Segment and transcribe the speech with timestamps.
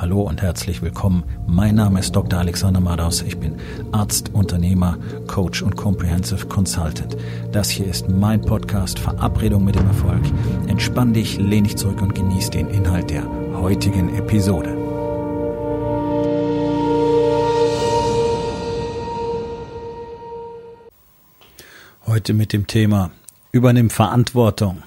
[0.00, 1.24] Hallo und herzlich willkommen.
[1.48, 2.38] Mein Name ist Dr.
[2.38, 3.20] Alexander Madaus.
[3.22, 3.56] Ich bin
[3.90, 7.16] Arzt, Unternehmer, Coach und Comprehensive Consultant.
[7.50, 10.22] Das hier ist mein Podcast Verabredung mit dem Erfolg.
[10.68, 13.24] Entspann dich, lehn dich zurück und genieß den Inhalt der
[13.54, 14.76] heutigen Episode.
[22.06, 23.10] Heute mit dem Thema
[23.50, 24.84] Übernimm Verantwortung.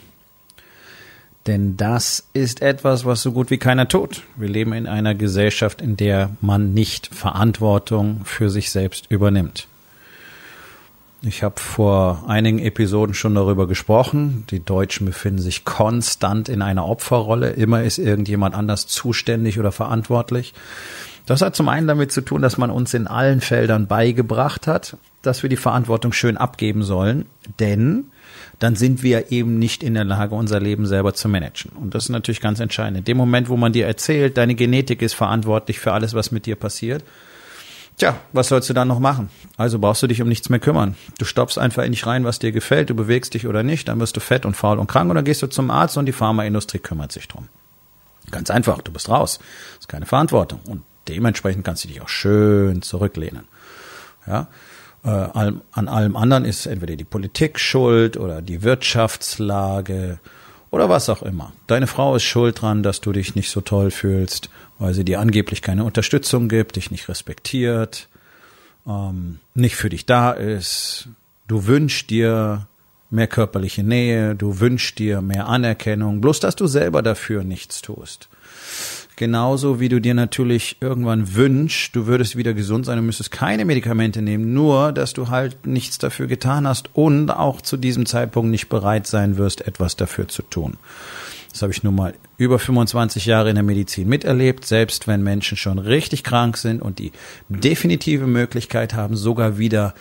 [1.47, 4.23] Denn das ist etwas, was so gut wie keiner tut.
[4.35, 9.67] Wir leben in einer Gesellschaft, in der man nicht Verantwortung für sich selbst übernimmt.
[11.23, 14.43] Ich habe vor einigen Episoden schon darüber gesprochen.
[14.49, 17.51] Die Deutschen befinden sich konstant in einer Opferrolle.
[17.51, 20.53] Immer ist irgendjemand anders zuständig oder verantwortlich.
[21.27, 24.97] Das hat zum einen damit zu tun, dass man uns in allen Feldern beigebracht hat,
[25.21, 27.25] dass wir die Verantwortung schön abgeben sollen.
[27.59, 28.05] Denn
[28.61, 31.71] dann sind wir eben nicht in der Lage, unser Leben selber zu managen.
[31.71, 32.99] Und das ist natürlich ganz entscheidend.
[32.99, 36.45] In dem Moment, wo man dir erzählt, deine Genetik ist verantwortlich für alles, was mit
[36.45, 37.03] dir passiert,
[37.97, 39.29] Tja, was sollst du dann noch machen?
[39.57, 40.95] Also brauchst du dich um nichts mehr kümmern.
[41.19, 43.99] Du stopfst einfach in dich rein, was dir gefällt, du bewegst dich oder nicht, dann
[43.99, 46.11] wirst du fett und faul und krank und dann gehst du zum Arzt und die
[46.13, 47.49] Pharmaindustrie kümmert sich drum.
[48.31, 49.39] Ganz einfach, du bist raus.
[49.39, 50.61] Das ist keine Verantwortung.
[50.65, 53.43] Und dementsprechend kannst du dich auch schön zurücklehnen.
[54.25, 54.47] Ja,
[55.03, 60.19] äh, an allem anderen ist entweder die Politik schuld oder die Wirtschaftslage
[60.69, 61.53] oder was auch immer.
[61.67, 65.19] Deine Frau ist schuld dran, dass du dich nicht so toll fühlst, weil sie dir
[65.19, 68.07] angeblich keine Unterstützung gibt, dich nicht respektiert,
[68.87, 71.09] ähm, nicht für dich da ist.
[71.47, 72.67] Du wünschst dir
[73.09, 78.29] mehr körperliche Nähe, du wünschst dir mehr Anerkennung, bloß dass du selber dafür nichts tust.
[79.17, 83.65] Genauso wie du dir natürlich irgendwann wünschst, du würdest wieder gesund sein und müsstest keine
[83.65, 88.49] Medikamente nehmen, nur dass du halt nichts dafür getan hast und auch zu diesem Zeitpunkt
[88.49, 90.77] nicht bereit sein wirst, etwas dafür zu tun.
[91.51, 95.57] Das habe ich nun mal über 25 Jahre in der Medizin miterlebt, selbst wenn Menschen
[95.57, 97.11] schon richtig krank sind und die
[97.49, 99.93] definitive Möglichkeit haben, sogar wieder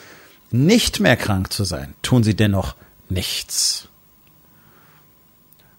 [0.52, 2.76] nicht mehr krank zu sein, tun sie dennoch
[3.08, 3.88] nichts.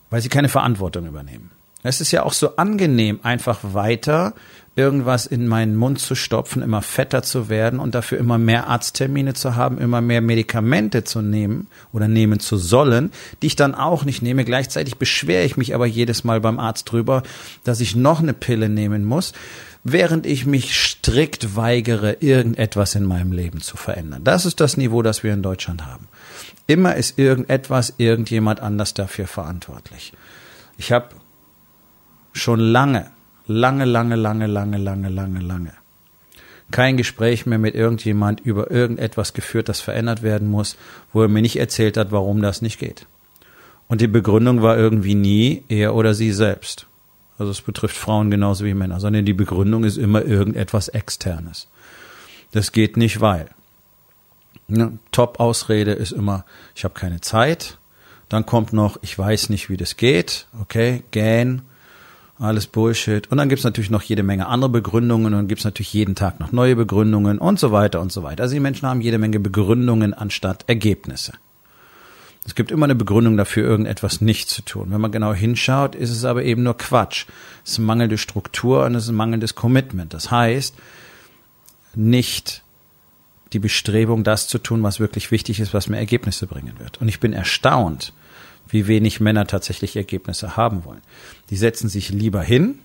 [0.10, 1.52] Weil sie keine Verantwortung übernehmen.
[1.84, 4.34] Es ist ja auch so angenehm, einfach weiter
[4.76, 9.34] irgendwas in meinen Mund zu stopfen, immer fetter zu werden und dafür immer mehr Arzttermine
[9.34, 13.12] zu haben, immer mehr Medikamente zu nehmen oder nehmen zu sollen,
[13.42, 14.46] die ich dann auch nicht nehme.
[14.46, 17.24] Gleichzeitig beschwere ich mich aber jedes Mal beim Arzt drüber,
[17.66, 19.34] dass ich noch eine Pille nehmen muss,
[19.84, 24.24] während ich mich strikt weigere, irgendetwas in meinem Leben zu verändern.
[24.24, 26.08] Das ist das Niveau, das wir in Deutschland haben.
[26.68, 30.14] Immer ist irgendetwas, irgendjemand anders dafür verantwortlich.
[30.78, 31.10] Ich habe
[32.34, 33.12] schon lange,
[33.48, 35.74] lange, lange, lange, lange, lange, lange, lange
[36.72, 40.78] kein Gespräch mehr mit irgendjemand über irgendetwas geführt, das verändert werden muss,
[41.14, 43.06] wo er mir nicht erzählt hat, warum das nicht geht.
[43.88, 46.88] Und die Begründung war irgendwie nie er oder sie selbst.
[47.38, 51.68] Also es betrifft Frauen genauso wie Männer, sondern die Begründung ist immer irgendetwas Externes.
[52.52, 53.50] Das geht nicht, weil.
[54.68, 57.78] Ne, Top-Ausrede ist immer, ich habe keine Zeit.
[58.30, 60.48] Dann kommt noch, ich weiß nicht, wie das geht.
[60.62, 61.64] Okay, gähn
[62.42, 63.30] alles Bullshit.
[63.32, 66.40] Und dann gibt's natürlich noch jede Menge andere Begründungen und dann gibt's natürlich jeden Tag
[66.40, 68.44] noch neue Begründungen und so weiter und so weiter.
[68.44, 71.34] Also die Menschen haben jede Menge Begründungen anstatt Ergebnisse.
[72.44, 74.88] Es gibt immer eine Begründung dafür, irgendetwas nicht zu tun.
[74.90, 77.28] Wenn man genau hinschaut, ist es aber eben nur Quatsch.
[77.64, 80.14] Es ist ein mangelnde Struktur und es ist ein mangelndes Commitment.
[80.14, 80.76] Das heißt,
[81.94, 82.64] nicht
[83.54, 87.00] die Bestrebung, das zu tun, was wirklich wichtig ist, was mir Ergebnisse bringen wird.
[87.00, 88.14] Und ich bin erstaunt,
[88.68, 91.02] wie wenig Männer tatsächlich Ergebnisse haben wollen.
[91.50, 92.80] Die setzen sich lieber hin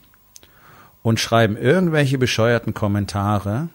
[1.02, 3.68] und schreiben irgendwelche bescheuerten Kommentare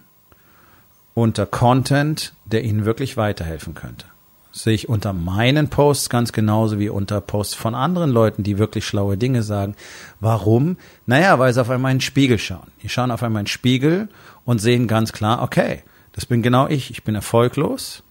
[1.13, 4.05] unter Content, der ihnen wirklich weiterhelfen könnte.
[4.53, 8.85] Sehe ich unter meinen Posts ganz genauso wie unter Posts von anderen Leuten, die wirklich
[8.85, 9.75] schlaue Dinge sagen.
[10.19, 10.75] Warum?
[11.05, 12.67] Naja, weil sie auf einmal in den Spiegel schauen.
[12.83, 14.09] Die schauen auf einmal in den Spiegel
[14.43, 16.91] und sehen ganz klar, okay, das bin genau ich.
[16.91, 18.03] Ich bin erfolglos.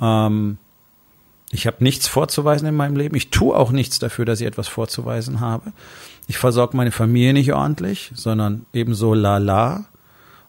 [0.00, 0.58] Ähm,
[1.54, 3.14] ich habe nichts vorzuweisen in meinem Leben.
[3.14, 5.72] Ich tue auch nichts dafür, dass ich etwas vorzuweisen habe.
[6.26, 9.84] Ich versorge meine Familie nicht ordentlich, sondern ebenso la la.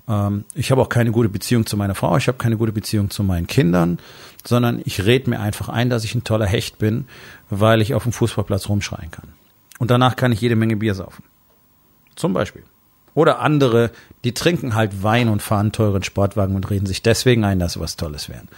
[0.07, 2.17] Ähm, ich habe auch keine gute Beziehung zu meiner Frau.
[2.17, 3.99] Ich habe keine gute Beziehung zu meinen Kindern,
[4.43, 7.05] sondern ich rede mir einfach ein, dass ich ein toller Hecht bin,
[7.51, 9.29] weil ich auf dem Fußballplatz rumschreien kann.
[9.77, 11.23] Und danach kann ich jede Menge Bier saufen.
[12.15, 12.63] Zum Beispiel.
[13.13, 13.91] Oder andere,
[14.23, 17.79] die trinken halt Wein und fahren teuren Sportwagen und reden sich deswegen ein, dass sie
[17.79, 18.49] was Tolles wären.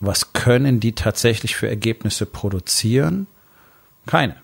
[0.00, 3.26] Was können die tatsächlich für Ergebnisse produzieren?
[4.06, 4.36] Keine.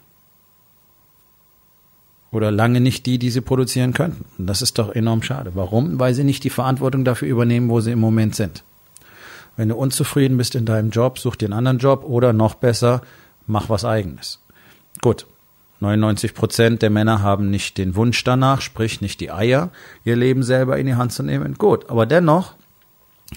[2.31, 4.25] Oder lange nicht die, die sie produzieren könnten.
[4.39, 5.53] Und das ist doch enorm schade.
[5.55, 6.01] Warum?
[6.01, 8.65] Weil sie nicht die Verantwortung dafür übernehmen, wo sie im Moment sind.
[9.57, 13.03] Wenn du unzufrieden bist in deinem Job, such dir einen anderen Job oder noch besser,
[13.47, 14.41] mach was eigenes.
[15.03, 15.27] Gut.
[15.81, 19.71] 99 Prozent der Männer haben nicht den Wunsch danach, sprich nicht die Eier,
[20.05, 21.55] ihr Leben selber in die Hand zu nehmen.
[21.55, 22.55] Gut, aber dennoch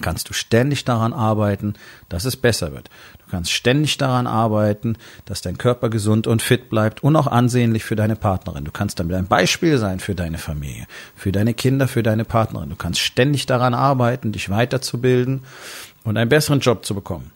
[0.00, 1.74] kannst du ständig daran arbeiten,
[2.08, 2.88] dass es besser wird.
[3.24, 7.84] Du kannst ständig daran arbeiten, dass dein Körper gesund und fit bleibt und auch ansehnlich
[7.84, 8.64] für deine Partnerin.
[8.64, 12.70] Du kannst damit ein Beispiel sein für deine Familie, für deine Kinder, für deine Partnerin.
[12.70, 15.42] Du kannst ständig daran arbeiten, dich weiterzubilden
[16.04, 17.32] und einen besseren Job zu bekommen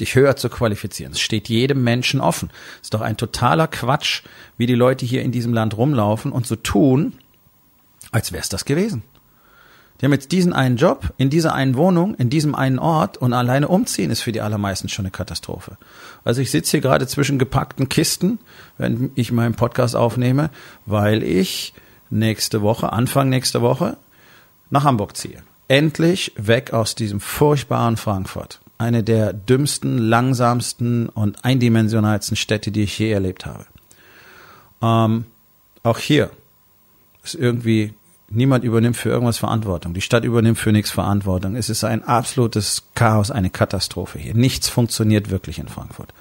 [0.00, 1.12] dich höher zu qualifizieren.
[1.12, 2.50] Es steht jedem Menschen offen.
[2.76, 4.22] Es ist doch ein totaler Quatsch,
[4.56, 7.18] wie die Leute hier in diesem Land rumlaufen und so tun,
[8.10, 9.02] als wäre es das gewesen.
[10.02, 13.32] Die haben jetzt diesen einen Job, in dieser einen Wohnung, in diesem einen Ort und
[13.32, 15.78] alleine umziehen ist für die allermeisten schon eine Katastrophe.
[16.24, 18.40] Also ich sitze hier gerade zwischen gepackten Kisten,
[18.78, 20.50] wenn ich meinen Podcast aufnehme,
[20.86, 21.72] weil ich
[22.10, 23.96] nächste Woche, Anfang nächste Woche,
[24.70, 25.40] nach Hamburg ziehe.
[25.68, 28.60] Endlich weg aus diesem furchtbaren Frankfurt.
[28.78, 33.66] Eine der dümmsten, langsamsten und eindimensionalsten Städte, die ich je erlebt habe.
[34.82, 35.26] Ähm,
[35.84, 36.30] auch hier
[37.22, 37.94] ist irgendwie
[38.34, 39.92] Niemand übernimmt für irgendwas Verantwortung.
[39.92, 41.54] Die Stadt übernimmt für nichts Verantwortung.
[41.54, 44.34] Es ist ein absolutes Chaos, eine Katastrophe hier.
[44.34, 46.14] Nichts funktioniert wirklich in Frankfurt.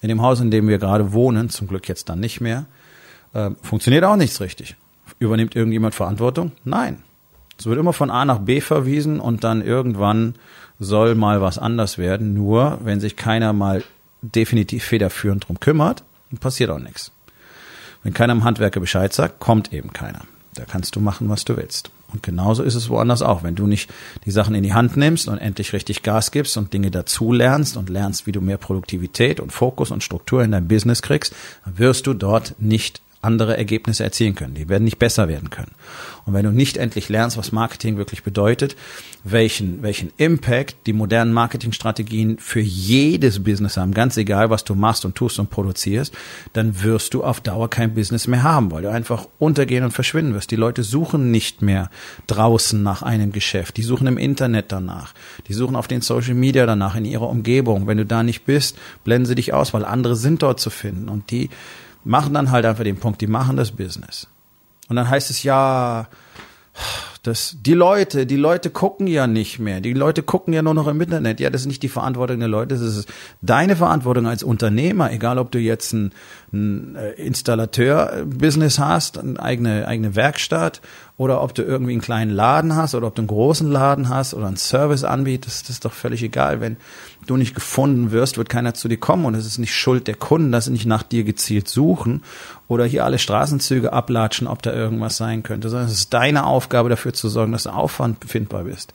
[0.00, 2.64] In dem Haus, in dem wir gerade wohnen, zum Glück jetzt dann nicht mehr,
[3.34, 4.76] äh, funktioniert auch nichts richtig.
[5.18, 6.52] Übernimmt irgendjemand Verantwortung?
[6.64, 7.02] Nein.
[7.58, 10.36] Es wird immer von A nach B verwiesen und dann irgendwann
[10.78, 12.32] soll mal was anders werden.
[12.32, 13.84] Nur wenn sich keiner mal
[14.22, 16.02] definitiv federführend drum kümmert,
[16.40, 17.12] passiert auch nichts.
[18.02, 20.22] Wenn keiner im Handwerker Bescheid sagt, kommt eben keiner.
[20.54, 21.90] Da kannst du machen, was du willst.
[22.12, 23.42] Und genauso ist es woanders auch.
[23.42, 23.90] Wenn du nicht
[24.26, 27.76] die Sachen in die Hand nimmst und endlich richtig Gas gibst und Dinge dazu lernst
[27.76, 31.34] und lernst, wie du mehr Produktivität und Fokus und Struktur in dein Business kriegst,
[31.64, 34.54] wirst du dort nicht andere Ergebnisse erzielen können.
[34.54, 35.70] Die werden nicht besser werden können.
[36.24, 38.76] Und wenn du nicht endlich lernst, was Marketing wirklich bedeutet,
[39.24, 45.04] welchen, welchen Impact die modernen Marketingstrategien für jedes Business haben, ganz egal, was du machst
[45.04, 46.12] und tust und produzierst,
[46.52, 50.34] dann wirst du auf Dauer kein Business mehr haben, weil du einfach untergehen und verschwinden
[50.34, 50.50] wirst.
[50.50, 51.90] Die Leute suchen nicht mehr
[52.26, 53.76] draußen nach einem Geschäft.
[53.76, 55.14] Die suchen im Internet danach.
[55.46, 57.86] Die suchen auf den Social Media danach, in ihrer Umgebung.
[57.86, 61.08] Wenn du da nicht bist, blenden sie dich aus, weil andere sind dort zu finden.
[61.08, 61.50] Und die
[62.04, 64.28] machen dann halt einfach den Punkt, die machen das Business.
[64.88, 66.08] Und dann heißt es ja,
[67.22, 69.80] das, die Leute, die Leute gucken ja nicht mehr.
[69.80, 71.38] Die Leute gucken ja nur noch im Internet.
[71.38, 73.08] Ja, das ist nicht die Verantwortung der Leute, das ist
[73.40, 76.12] deine Verantwortung als Unternehmer, egal ob du jetzt ein,
[76.52, 80.80] ein äh, Installateur-Business hast, eine eigene, eigene Werkstatt
[81.18, 84.34] oder ob du irgendwie einen kleinen Laden hast oder ob du einen großen Laden hast
[84.34, 86.60] oder einen Service anbietest, das ist doch völlig egal.
[86.60, 86.76] Wenn
[87.26, 90.14] du nicht gefunden wirst, wird keiner zu dir kommen und es ist nicht Schuld der
[90.14, 92.22] Kunden, dass sie nicht nach dir gezielt suchen
[92.66, 96.88] oder hier alle Straßenzüge ablatschen, ob da irgendwas sein könnte, sondern es ist deine Aufgabe
[96.88, 98.94] dafür zu sorgen, dass du auffindbar bist.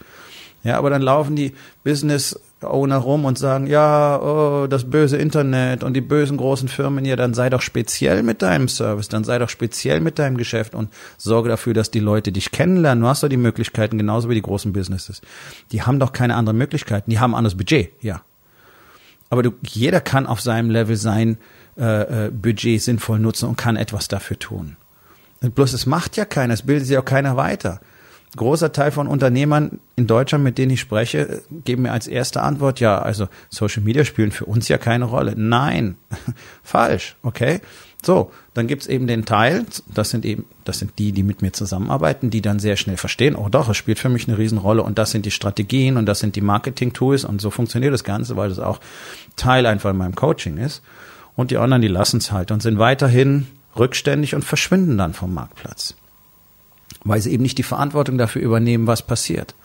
[0.63, 1.54] Ja, aber dann laufen die
[1.84, 7.06] Business Owner rum und sagen, ja, oh, das böse Internet und die bösen großen Firmen,
[7.06, 10.74] ja, dann sei doch speziell mit deinem Service, dann sei doch speziell mit deinem Geschäft
[10.74, 13.04] und sorge dafür, dass die Leute dich kennenlernen.
[13.04, 15.21] Du hast doch die Möglichkeiten, genauso wie die großen Businesses.
[15.71, 18.21] Die haben doch keine anderen Möglichkeiten, die haben ein anderes Budget, ja.
[19.30, 21.38] Aber du, jeder kann auf seinem Level sein
[21.77, 24.77] äh, äh, Budget sinnvoll nutzen und kann etwas dafür tun.
[25.42, 27.81] Und bloß es macht ja keiner, es bildet sich auch keiner weiter
[28.35, 32.79] großer Teil von Unternehmern in Deutschland, mit denen ich spreche, geben mir als erste Antwort,
[32.79, 35.33] ja, also Social Media spielen für uns ja keine Rolle.
[35.38, 35.95] Nein,
[36.63, 37.62] falsch, okay?
[38.06, 41.51] So, dann gibt's eben den Teil, das sind eben, das sind die, die mit mir
[41.51, 45.00] zusammenarbeiten, die dann sehr schnell verstehen, oh doch, es spielt für mich eine Riesenrolle und
[45.00, 48.50] das sind die Strategien und das sind die Marketing-Tools und so funktioniert das Ganze, weil
[48.50, 48.79] das auch
[49.36, 50.84] Teil einfach in meinem Coaching ist.
[51.36, 55.34] Und die anderen, die lassen es halt und sind weiterhin rückständig und verschwinden dann vom
[55.34, 55.96] Marktplatz
[57.08, 59.56] weil sie eben nicht die Verantwortung dafür übernehmen, was passiert.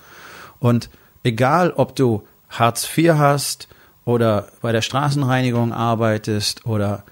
[0.58, 0.90] Und
[1.22, 3.68] egal, ob du Hartz IV hast
[4.04, 7.04] oder bei der Straßenreinigung arbeitest oder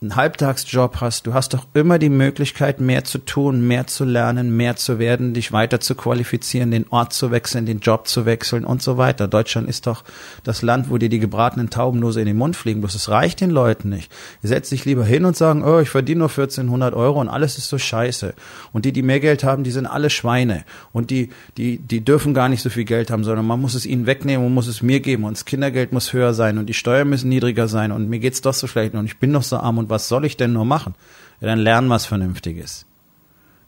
[0.00, 4.56] einen Halbtagsjob hast, du hast doch immer die Möglichkeit, mehr zu tun, mehr zu lernen,
[4.56, 8.64] mehr zu werden, dich weiter zu qualifizieren, den Ort zu wechseln, den Job zu wechseln
[8.64, 9.26] und so weiter.
[9.26, 10.04] Deutschland ist doch
[10.44, 12.80] das Land, wo dir die gebratenen Tauben nur so in den Mund fliegen.
[12.80, 14.12] Bloß es reicht den Leuten nicht.
[14.44, 17.58] Die setzen sich lieber hin und sagen, oh, ich verdiene nur 1400 Euro und alles
[17.58, 18.34] ist so scheiße.
[18.72, 20.64] Und die, die mehr Geld haben, die sind alle Schweine.
[20.92, 23.84] Und die, die, die dürfen gar nicht so viel Geld haben, sondern man muss es
[23.84, 25.24] ihnen wegnehmen und muss es mir geben.
[25.24, 28.42] Und das Kindergeld muss höher sein und die Steuern müssen niedriger sein und mir geht's
[28.42, 30.64] doch so schlecht und ich bin doch so arm und was soll ich denn nur
[30.64, 30.94] machen?
[31.40, 32.84] Ja, dann lernen was Vernünftiges.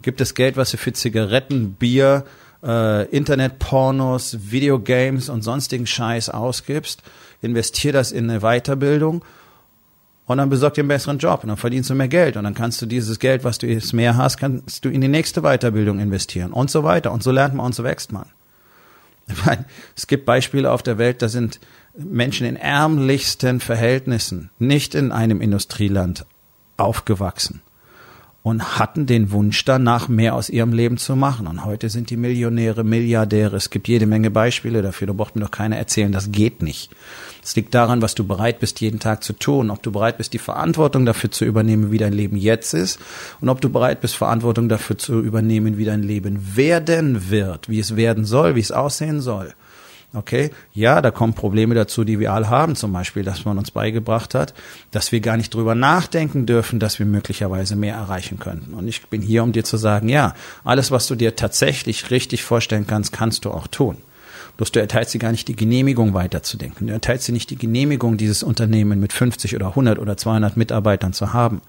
[0.02, 2.24] Gibt es Geld, was du für Zigaretten, Bier,
[2.62, 7.02] äh, Internetpornos, Videogames und sonstigen Scheiß ausgibst,
[7.42, 9.24] investier das in eine Weiterbildung
[10.26, 12.54] und dann besorg dir einen besseren Job und dann verdienst du mehr Geld und dann
[12.54, 15.98] kannst du dieses Geld, was du jetzt mehr hast, kannst du in die nächste Weiterbildung
[15.98, 18.26] investieren und so weiter und so lernt man und so wächst man.
[19.28, 19.64] Ich meine,
[19.96, 21.60] es gibt Beispiele auf der Welt, da sind
[21.94, 26.26] Menschen in ärmlichsten Verhältnissen, nicht in einem Industrieland
[26.76, 27.62] aufgewachsen
[28.42, 31.46] und hatten den Wunsch danach, mehr aus ihrem Leben zu machen.
[31.46, 33.56] Und heute sind die Millionäre, Milliardäre.
[33.56, 35.08] Es gibt jede Menge Beispiele dafür.
[35.08, 36.90] Da braucht mir doch keiner erzählen, das geht nicht.
[37.42, 40.32] Es liegt daran, was du bereit bist, jeden Tag zu tun, ob du bereit bist,
[40.32, 42.98] die Verantwortung dafür zu übernehmen, wie dein Leben jetzt ist,
[43.40, 47.78] und ob du bereit bist, Verantwortung dafür zu übernehmen, wie dein Leben werden wird, wie
[47.78, 49.54] es werden soll, wie es aussehen soll.
[50.12, 53.70] Okay, ja, da kommen Probleme dazu, die wir alle haben, zum Beispiel, dass man uns
[53.70, 54.54] beigebracht hat,
[54.90, 58.74] dass wir gar nicht drüber nachdenken dürfen, dass wir möglicherweise mehr erreichen könnten.
[58.74, 62.42] Und ich bin hier, um dir zu sagen, ja, alles, was du dir tatsächlich richtig
[62.42, 63.98] vorstellen kannst, kannst du auch tun.
[64.56, 66.88] Bloß du erteilst dir gar nicht die Genehmigung weiterzudenken.
[66.88, 71.12] Du erteilst dir nicht die Genehmigung, dieses Unternehmen mit 50 oder 100 oder 200 Mitarbeitern
[71.12, 71.62] zu haben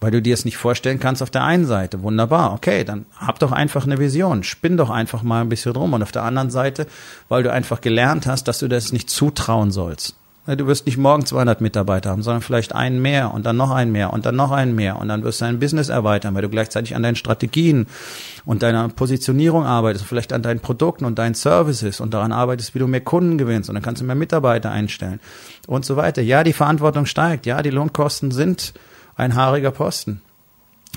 [0.00, 2.02] weil du dir es nicht vorstellen kannst auf der einen Seite.
[2.02, 5.92] Wunderbar, okay, dann hab doch einfach eine Vision, spinn doch einfach mal ein bisschen rum.
[5.92, 6.86] Und auf der anderen Seite,
[7.28, 10.16] weil du einfach gelernt hast, dass du das nicht zutrauen sollst.
[10.46, 13.92] Du wirst nicht morgen 200 Mitarbeiter haben, sondern vielleicht einen mehr und dann noch einen
[13.92, 16.48] mehr und dann noch einen mehr und dann wirst du dein Business erweitern, weil du
[16.48, 17.86] gleichzeitig an deinen Strategien
[18.46, 22.78] und deiner Positionierung arbeitest, vielleicht an deinen Produkten und deinen Services und daran arbeitest, wie
[22.78, 25.20] du mehr Kunden gewinnst und dann kannst du mehr Mitarbeiter einstellen
[25.66, 26.22] und so weiter.
[26.22, 28.72] Ja, die Verantwortung steigt, ja, die Lohnkosten sind
[29.20, 30.22] ein haariger Posten.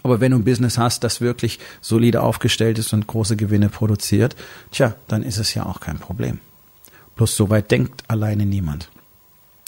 [0.02, 4.36] Aber wenn du ein Business hast, das wirklich solide aufgestellt ist und große Gewinne produziert,
[4.72, 6.40] tja, dann ist es ja auch kein Problem.
[7.16, 8.90] Plus so weit denkt alleine niemand.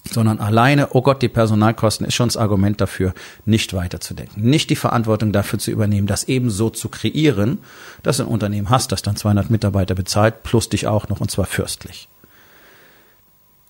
[0.10, 3.14] Sondern alleine, oh Gott, die Personalkosten ist schon das Argument dafür,
[3.46, 4.44] nicht weiterzudenken.
[4.44, 7.60] Nicht die Verantwortung dafür zu übernehmen, das eben so zu kreieren,
[8.04, 11.32] dass du ein Unternehmen hast, das dann 200 Mitarbeiter bezahlt, plus dich auch noch, und
[11.32, 12.08] zwar fürstlich.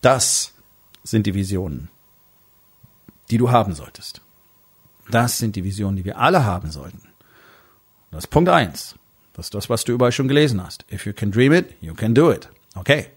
[0.02, 0.54] Das
[1.04, 1.90] sind die Visionen,
[3.32, 4.22] die du haben solltest.
[5.10, 7.02] Das sind die Visionen, die wir alle haben sollten.
[8.12, 8.96] Das ist Punkt eins.
[9.34, 10.86] Das ist das, was du überall schon gelesen hast.
[10.92, 12.50] If you can dream it, you can do it.
[12.76, 13.08] Okay.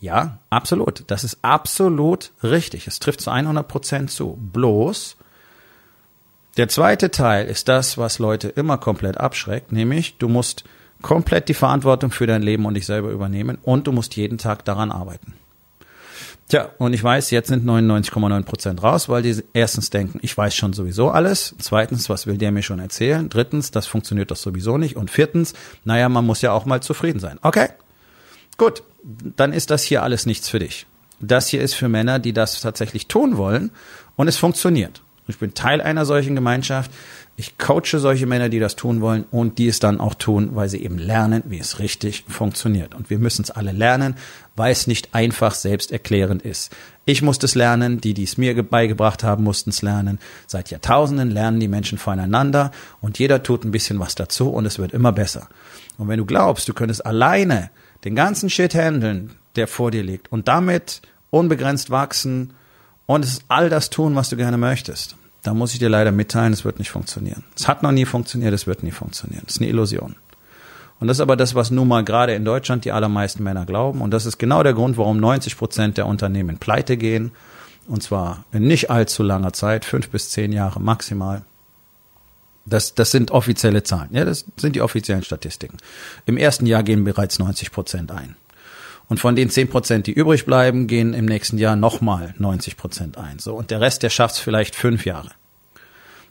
[0.00, 1.04] Ja, absolut.
[1.08, 2.86] Das ist absolut richtig.
[2.86, 4.38] Es trifft zu 100 Prozent zu.
[4.52, 5.16] Bloß,
[6.56, 10.64] der zweite Teil ist das, was Leute immer komplett abschreckt, nämlich du musst
[11.00, 14.64] komplett die Verantwortung für dein Leben und dich selber übernehmen und du musst jeden Tag
[14.64, 15.34] daran arbeiten.
[16.50, 20.52] Tja, und ich weiß, jetzt sind 99,9 Prozent raus, weil die erstens denken, ich weiß
[20.52, 21.54] schon sowieso alles.
[21.60, 23.28] Zweitens, was will der mir schon erzählen?
[23.28, 24.96] Drittens, das funktioniert doch sowieso nicht.
[24.96, 25.54] Und viertens,
[25.84, 27.38] naja, man muss ja auch mal zufrieden sein.
[27.42, 27.68] Okay,
[28.56, 28.82] gut,
[29.36, 30.88] dann ist das hier alles nichts für dich.
[31.20, 33.70] Das hier ist für Männer, die das tatsächlich tun wollen
[34.16, 35.02] und es funktioniert.
[35.30, 36.90] Ich bin Teil einer solchen Gemeinschaft.
[37.36, 40.68] Ich coache solche Männer, die das tun wollen und die es dann auch tun, weil
[40.68, 42.94] sie eben lernen, wie es richtig funktioniert.
[42.94, 44.16] Und wir müssen es alle lernen,
[44.56, 46.70] weil es nicht einfach selbsterklärend ist.
[47.06, 50.18] Ich musste es lernen, die, die es mir beigebracht haben, mussten es lernen.
[50.46, 54.78] Seit Jahrtausenden lernen die Menschen voneinander und jeder tut ein bisschen was dazu und es
[54.78, 55.48] wird immer besser.
[55.96, 57.70] Und wenn du glaubst, du könntest alleine
[58.04, 62.52] den ganzen Shit handeln, der vor dir liegt und damit unbegrenzt wachsen
[63.06, 66.52] und es all das tun, was du gerne möchtest, da muss ich dir leider mitteilen,
[66.52, 67.44] es wird nicht funktionieren.
[67.56, 69.44] Es hat noch nie funktioniert, es wird nie funktionieren.
[69.46, 70.16] Es ist eine Illusion.
[71.00, 74.02] Und das ist aber das, was nun mal gerade in Deutschland die allermeisten Männer glauben.
[74.02, 77.32] Und das ist genau der Grund, warum 90 Prozent der Unternehmen pleite gehen.
[77.88, 81.42] Und zwar in nicht allzu langer Zeit, fünf bis zehn Jahre maximal.
[82.66, 84.10] Das, das sind offizielle Zahlen.
[84.12, 85.78] Ja, das sind die offiziellen Statistiken.
[86.26, 88.36] Im ersten Jahr gehen bereits 90 Prozent ein.
[89.10, 93.18] Und von den 10 Prozent, die übrig bleiben, gehen im nächsten Jahr nochmal 90 Prozent
[93.18, 93.40] ein.
[93.40, 93.56] So.
[93.56, 95.30] Und der Rest, der schafft es vielleicht fünf Jahre.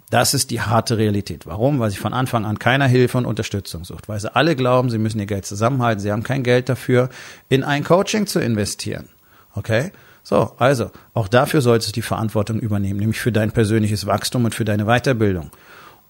[0.09, 1.45] Das ist die harte Realität.
[1.45, 1.79] Warum?
[1.79, 4.07] Weil sie von Anfang an keiner Hilfe und Unterstützung sucht.
[4.07, 5.99] Weil sie alle glauben, sie müssen ihr Geld zusammenhalten.
[5.99, 7.09] Sie haben kein Geld dafür,
[7.49, 9.09] in ein Coaching zu investieren.
[9.55, 9.91] Okay?
[10.23, 14.55] So, also, auch dafür solltest du die Verantwortung übernehmen, nämlich für dein persönliches Wachstum und
[14.55, 15.51] für deine Weiterbildung.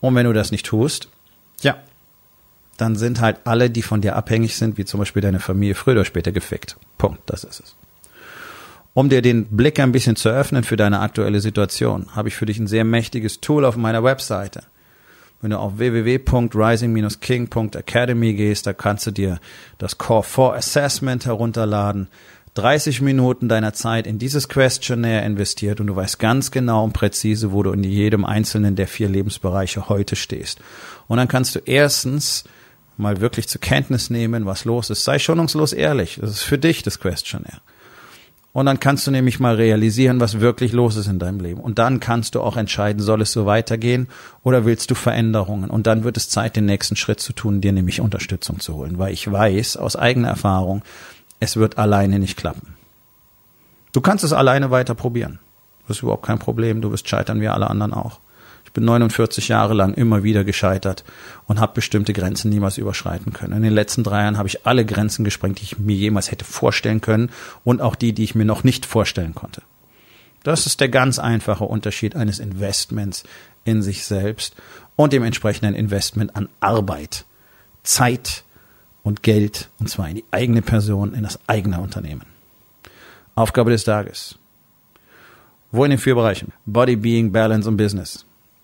[0.02, 1.10] Und wenn du das nicht tust,
[1.62, 1.78] ja,
[2.82, 5.96] dann sind halt alle, die von dir abhängig sind, wie zum Beispiel deine Familie, früher
[5.96, 6.78] oder später gefickt.
[6.98, 7.76] Punkt, das ist es.
[8.94, 12.46] Um dir den Blick ein bisschen zu öffnen für deine aktuelle Situation, habe ich für
[12.46, 14.64] dich ein sehr mächtiges Tool auf meiner Webseite.
[15.42, 19.40] Wenn du auf www.rising-king.academy gehst, da kannst du dir
[19.78, 22.10] das Core 4 Assessment herunterladen.
[22.56, 27.54] 30 Minuten deiner Zeit in dieses Questionnaire investiert und du weißt ganz genau und präzise,
[27.54, 30.60] wo du in jedem einzelnen der vier Lebensbereiche heute stehst.
[31.08, 32.44] Und dann kannst du erstens
[33.00, 35.04] mal wirklich zur Kenntnis nehmen, was los ist.
[35.04, 36.20] Sei schonungslos ehrlich.
[36.22, 37.62] Das ist für dich das Questionnaire.
[38.52, 41.62] Und dann kannst du nämlich mal realisieren, was wirklich los ist in deinem Leben.
[41.62, 44.08] Und dann kannst du auch entscheiden, soll es so weitergehen
[44.44, 45.70] oder willst du Veränderungen?
[45.70, 48.98] Und dann wird es Zeit, den nächsten Schritt zu tun, dir nämlich Unterstützung zu holen.
[48.98, 50.82] Weil ich weiß aus eigener Erfahrung,
[51.40, 52.76] es wird alleine nicht klappen.
[53.94, 55.40] Du kannst es alleine weiter probieren.
[55.88, 56.82] Das ist überhaupt kein Problem.
[56.82, 58.20] Du wirst scheitern wie alle anderen auch.
[58.66, 61.04] Ich bin 49 Jahre lang immer wieder gescheitert
[61.48, 63.54] und habe bestimmte Grenzen niemals überschreiten können.
[63.54, 66.46] In den letzten drei Jahren habe ich alle Grenzen gesprengt, die ich mir jemals hätte
[66.46, 67.32] vorstellen können
[67.64, 69.64] und auch die, die ich mir noch nicht vorstellen konnte.
[70.44, 73.24] Das ist der ganz einfache Unterschied eines Investments
[73.66, 74.56] in sich selbst
[74.96, 77.26] und dem entsprechenden Investment an Arbeit,
[77.84, 78.44] Zeit
[79.04, 82.26] und Geld, und zwar in die eigene Person, in das eigene Unternehmen.
[83.36, 84.38] Aufgabe des Tages.
[85.72, 88.26] Wo in den vier Bereichen Body, Being, Balance und Business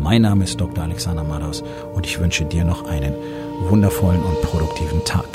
[0.00, 0.84] Mein Name ist Dr.
[0.84, 1.64] Alexander Madaus
[1.94, 3.14] und ich wünsche dir noch einen
[3.68, 5.26] wundervollen und produktiven Tag.